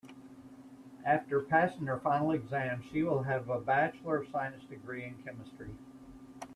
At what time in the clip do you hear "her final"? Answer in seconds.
1.85-2.31